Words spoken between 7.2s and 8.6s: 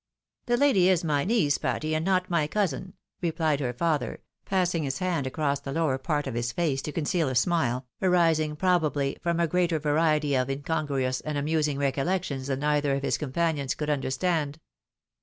al a smile, arising